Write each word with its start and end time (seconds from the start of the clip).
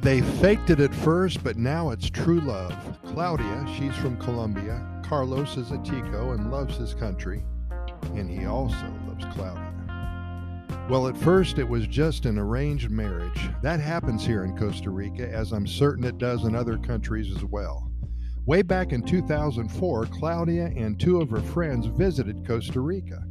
They 0.00 0.20
faked 0.20 0.70
it 0.70 0.78
at 0.78 0.94
first, 0.94 1.42
but 1.42 1.56
now 1.56 1.90
it's 1.90 2.08
true 2.08 2.40
love. 2.40 2.72
Claudia, 3.04 3.66
she's 3.76 3.96
from 3.96 4.16
Colombia. 4.16 4.86
Carlos 5.02 5.56
is 5.56 5.72
a 5.72 5.78
Tico 5.78 6.32
and 6.32 6.52
loves 6.52 6.76
his 6.76 6.94
country, 6.94 7.42
and 8.14 8.30
he 8.30 8.46
also 8.46 8.92
loves 9.08 9.24
Claudia. 9.34 9.74
Well, 10.88 11.08
at 11.08 11.16
first 11.16 11.58
it 11.58 11.68
was 11.68 11.86
just 11.88 12.26
an 12.26 12.38
arranged 12.38 12.90
marriage. 12.90 13.50
That 13.60 13.80
happens 13.80 14.24
here 14.24 14.44
in 14.44 14.56
Costa 14.56 14.90
Rica, 14.90 15.28
as 15.28 15.52
I'm 15.52 15.66
certain 15.66 16.04
it 16.04 16.16
does 16.16 16.44
in 16.44 16.54
other 16.54 16.78
countries 16.78 17.34
as 17.36 17.44
well. 17.44 17.90
Way 18.46 18.62
back 18.62 18.92
in 18.92 19.02
2004, 19.02 20.06
Claudia 20.06 20.72
and 20.76 20.98
two 20.98 21.20
of 21.20 21.28
her 21.28 21.42
friends 21.42 21.86
visited 21.86 22.46
Costa 22.46 22.80
Rica. 22.80 23.22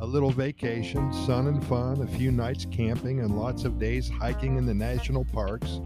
A 0.00 0.06
little 0.06 0.30
vacation, 0.30 1.12
sun 1.12 1.46
and 1.46 1.64
fun, 1.64 2.02
a 2.02 2.06
few 2.06 2.32
nights 2.32 2.66
camping, 2.72 3.20
and 3.20 3.38
lots 3.38 3.64
of 3.64 3.78
days 3.78 4.08
hiking 4.08 4.56
in 4.56 4.66
the 4.66 4.74
national 4.74 5.24
parks. 5.26 5.80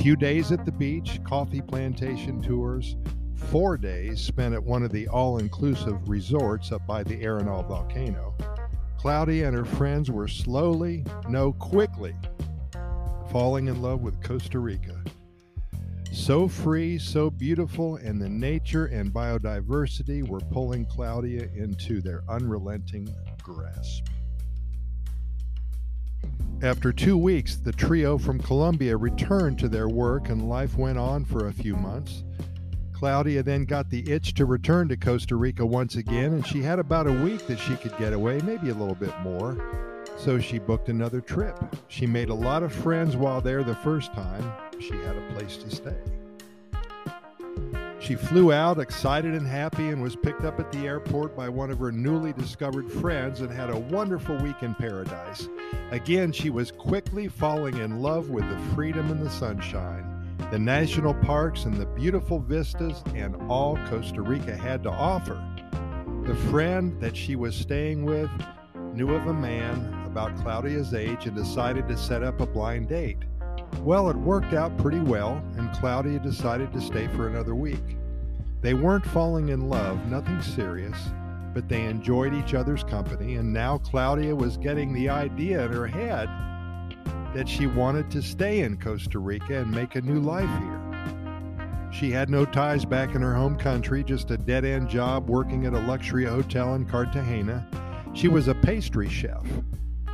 Few 0.00 0.14
days 0.14 0.52
at 0.52 0.64
the 0.64 0.70
beach, 0.70 1.18
coffee 1.24 1.60
plantation 1.60 2.40
tours, 2.40 2.96
four 3.34 3.76
days 3.76 4.20
spent 4.20 4.54
at 4.54 4.62
one 4.62 4.84
of 4.84 4.92
the 4.92 5.08
all 5.08 5.38
inclusive 5.38 6.08
resorts 6.08 6.70
up 6.70 6.86
by 6.86 7.02
the 7.02 7.16
Arenal 7.16 7.66
volcano. 7.66 8.32
Claudia 8.96 9.48
and 9.48 9.56
her 9.56 9.64
friends 9.64 10.08
were 10.08 10.28
slowly, 10.28 11.04
no, 11.28 11.52
quickly, 11.52 12.14
falling 13.32 13.66
in 13.66 13.82
love 13.82 14.00
with 14.00 14.22
Costa 14.22 14.60
Rica. 14.60 15.02
So 16.12 16.46
free, 16.46 16.96
so 16.98 17.28
beautiful, 17.28 17.96
and 17.96 18.22
the 18.22 18.28
nature 18.28 18.86
and 18.86 19.12
biodiversity 19.12 20.26
were 20.26 20.40
pulling 20.40 20.86
Claudia 20.86 21.48
into 21.56 22.00
their 22.00 22.22
unrelenting 22.28 23.12
grasp. 23.42 24.06
After 26.60 26.92
two 26.92 27.16
weeks, 27.16 27.54
the 27.54 27.70
trio 27.70 28.18
from 28.18 28.40
Colombia 28.40 28.96
returned 28.96 29.60
to 29.60 29.68
their 29.68 29.88
work 29.88 30.28
and 30.28 30.48
life 30.48 30.76
went 30.76 30.98
on 30.98 31.24
for 31.24 31.46
a 31.46 31.52
few 31.52 31.76
months. 31.76 32.24
Claudia 32.92 33.44
then 33.44 33.64
got 33.64 33.90
the 33.90 34.10
itch 34.10 34.34
to 34.34 34.44
return 34.44 34.88
to 34.88 34.96
Costa 34.96 35.36
Rica 35.36 35.64
once 35.64 35.94
again, 35.94 36.32
and 36.32 36.44
she 36.44 36.60
had 36.60 36.80
about 36.80 37.06
a 37.06 37.12
week 37.12 37.46
that 37.46 37.60
she 37.60 37.76
could 37.76 37.96
get 37.96 38.12
away, 38.12 38.40
maybe 38.40 38.70
a 38.70 38.74
little 38.74 38.96
bit 38.96 39.16
more. 39.20 39.56
So 40.16 40.40
she 40.40 40.58
booked 40.58 40.88
another 40.88 41.20
trip. 41.20 41.56
She 41.86 42.08
made 42.08 42.28
a 42.28 42.34
lot 42.34 42.64
of 42.64 42.72
friends 42.72 43.16
while 43.16 43.40
there 43.40 43.62
the 43.62 43.76
first 43.76 44.12
time. 44.12 44.52
She 44.80 44.94
had 44.94 45.14
a 45.14 45.32
place 45.32 45.58
to 45.58 45.70
stay. 45.70 46.17
She 48.08 48.14
flew 48.14 48.54
out 48.54 48.78
excited 48.78 49.34
and 49.34 49.46
happy 49.46 49.88
and 49.88 50.00
was 50.00 50.16
picked 50.16 50.42
up 50.42 50.58
at 50.58 50.72
the 50.72 50.86
airport 50.86 51.36
by 51.36 51.50
one 51.50 51.70
of 51.70 51.78
her 51.78 51.92
newly 51.92 52.32
discovered 52.32 52.90
friends 52.90 53.42
and 53.42 53.50
had 53.52 53.68
a 53.68 53.78
wonderful 53.78 54.34
week 54.38 54.62
in 54.62 54.74
paradise. 54.74 55.46
Again, 55.90 56.32
she 56.32 56.48
was 56.48 56.72
quickly 56.72 57.28
falling 57.28 57.76
in 57.76 58.00
love 58.00 58.30
with 58.30 58.48
the 58.48 58.74
freedom 58.74 59.10
and 59.10 59.20
the 59.20 59.28
sunshine 59.28 60.06
the 60.50 60.58
national 60.58 61.12
parks 61.12 61.66
and 61.66 61.76
the 61.76 61.84
beautiful 61.84 62.38
vistas 62.38 63.02
and 63.14 63.36
all 63.50 63.76
Costa 63.88 64.22
Rica 64.22 64.56
had 64.56 64.82
to 64.84 64.90
offer. 64.90 65.34
The 66.24 66.34
friend 66.50 66.98
that 67.02 67.14
she 67.14 67.36
was 67.36 67.54
staying 67.54 68.06
with 68.06 68.30
knew 68.94 69.14
of 69.14 69.26
a 69.26 69.34
man 69.34 69.92
about 70.06 70.34
Claudia's 70.38 70.94
age 70.94 71.26
and 71.26 71.36
decided 71.36 71.86
to 71.88 71.98
set 71.98 72.22
up 72.22 72.40
a 72.40 72.46
blind 72.46 72.88
date. 72.88 73.18
Well, 73.82 74.10
it 74.10 74.16
worked 74.16 74.54
out 74.54 74.76
pretty 74.78 75.00
well, 75.00 75.42
and 75.56 75.72
Claudia 75.72 76.18
decided 76.18 76.72
to 76.72 76.80
stay 76.80 77.06
for 77.08 77.28
another 77.28 77.54
week. 77.54 77.96
They 78.60 78.74
weren't 78.74 79.06
falling 79.06 79.50
in 79.50 79.68
love, 79.68 80.04
nothing 80.06 80.42
serious, 80.42 80.98
but 81.54 81.68
they 81.68 81.84
enjoyed 81.84 82.34
each 82.34 82.54
other's 82.54 82.84
company, 82.84 83.36
and 83.36 83.52
now 83.52 83.78
Claudia 83.78 84.34
was 84.34 84.56
getting 84.56 84.92
the 84.92 85.08
idea 85.08 85.64
in 85.64 85.72
her 85.72 85.86
head 85.86 86.28
that 87.34 87.48
she 87.48 87.66
wanted 87.66 88.10
to 88.10 88.22
stay 88.22 88.60
in 88.60 88.78
Costa 88.78 89.18
Rica 89.18 89.58
and 89.58 89.70
make 89.70 89.94
a 89.94 90.00
new 90.00 90.20
life 90.20 90.50
here. 90.60 91.90
She 91.90 92.10
had 92.10 92.30
no 92.30 92.44
ties 92.44 92.84
back 92.84 93.14
in 93.14 93.22
her 93.22 93.34
home 93.34 93.56
country, 93.56 94.04
just 94.04 94.30
a 94.30 94.36
dead 94.36 94.64
end 94.64 94.88
job 94.88 95.28
working 95.28 95.66
at 95.66 95.72
a 95.72 95.80
luxury 95.80 96.24
hotel 96.24 96.74
in 96.74 96.84
Cartagena. 96.84 97.66
She 98.12 98.28
was 98.28 98.48
a 98.48 98.54
pastry 98.54 99.08
chef. 99.08 99.46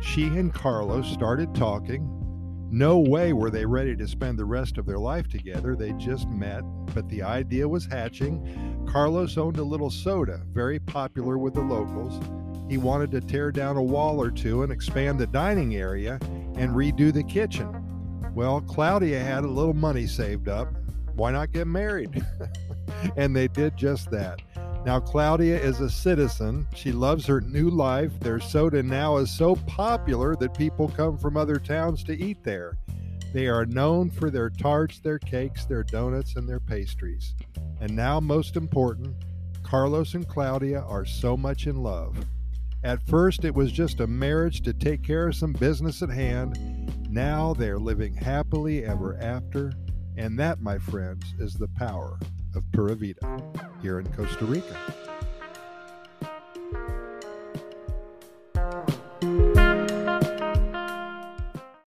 She 0.00 0.26
and 0.26 0.52
Carlos 0.52 1.06
started 1.06 1.54
talking. 1.54 2.08
No 2.72 2.98
way 3.00 3.32
were 3.32 3.50
they 3.50 3.66
ready 3.66 3.96
to 3.96 4.06
spend 4.06 4.38
the 4.38 4.44
rest 4.44 4.78
of 4.78 4.86
their 4.86 4.98
life 4.98 5.28
together. 5.28 5.74
They 5.74 5.92
just 5.94 6.28
met, 6.28 6.62
but 6.94 7.08
the 7.08 7.20
idea 7.20 7.68
was 7.68 7.84
hatching. 7.84 8.86
Carlos 8.88 9.36
owned 9.36 9.58
a 9.58 9.62
little 9.64 9.90
soda, 9.90 10.40
very 10.52 10.78
popular 10.78 11.36
with 11.36 11.54
the 11.54 11.62
locals. 11.62 12.20
He 12.70 12.78
wanted 12.78 13.10
to 13.10 13.20
tear 13.20 13.50
down 13.50 13.76
a 13.76 13.82
wall 13.82 14.22
or 14.22 14.30
two 14.30 14.62
and 14.62 14.70
expand 14.70 15.18
the 15.18 15.26
dining 15.26 15.74
area 15.74 16.20
and 16.56 16.70
redo 16.70 17.12
the 17.12 17.24
kitchen. 17.24 17.74
Well, 18.36 18.60
Claudia 18.60 19.18
had 19.18 19.42
a 19.42 19.48
little 19.48 19.74
money 19.74 20.06
saved 20.06 20.48
up. 20.48 20.72
Why 21.16 21.32
not 21.32 21.50
get 21.50 21.66
married? 21.66 22.24
and 23.16 23.34
they 23.34 23.48
did 23.48 23.76
just 23.76 24.12
that. 24.12 24.40
Now, 24.86 24.98
Claudia 24.98 25.60
is 25.60 25.80
a 25.80 25.90
citizen. 25.90 26.66
She 26.74 26.90
loves 26.90 27.26
her 27.26 27.42
new 27.42 27.68
life. 27.68 28.18
Their 28.18 28.40
soda 28.40 28.82
now 28.82 29.18
is 29.18 29.30
so 29.30 29.56
popular 29.56 30.34
that 30.36 30.56
people 30.56 30.88
come 30.88 31.18
from 31.18 31.36
other 31.36 31.58
towns 31.58 32.02
to 32.04 32.18
eat 32.18 32.42
there. 32.42 32.78
They 33.34 33.46
are 33.46 33.66
known 33.66 34.10
for 34.10 34.30
their 34.30 34.48
tarts, 34.48 34.98
their 34.98 35.18
cakes, 35.18 35.66
their 35.66 35.82
donuts, 35.82 36.36
and 36.36 36.48
their 36.48 36.60
pastries. 36.60 37.34
And 37.80 37.94
now, 37.94 38.20
most 38.20 38.56
important, 38.56 39.14
Carlos 39.62 40.14
and 40.14 40.26
Claudia 40.26 40.80
are 40.80 41.04
so 41.04 41.36
much 41.36 41.66
in 41.66 41.76
love. 41.76 42.16
At 42.82 43.06
first, 43.06 43.44
it 43.44 43.54
was 43.54 43.72
just 43.72 44.00
a 44.00 44.06
marriage 44.06 44.62
to 44.62 44.72
take 44.72 45.04
care 45.04 45.28
of 45.28 45.36
some 45.36 45.52
business 45.52 46.02
at 46.02 46.08
hand. 46.08 46.58
Now 47.10 47.52
they're 47.52 47.78
living 47.78 48.14
happily 48.14 48.86
ever 48.86 49.18
after. 49.20 49.74
And 50.16 50.38
that, 50.38 50.62
my 50.62 50.78
friends, 50.78 51.34
is 51.38 51.52
the 51.52 51.68
power 51.68 52.18
of 52.54 52.64
Pura 52.72 52.94
Vida 52.94 53.42
here 53.82 53.98
in 54.00 54.06
Costa 54.12 54.44
Rica. 54.44 54.99